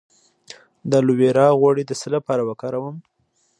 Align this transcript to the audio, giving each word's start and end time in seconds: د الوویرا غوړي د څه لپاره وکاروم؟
د 0.89 0.91
الوویرا 1.01 1.47
غوړي 1.59 1.83
د 1.85 1.91
څه 2.01 2.07
لپاره 2.15 2.41
وکاروم؟ 2.49 2.95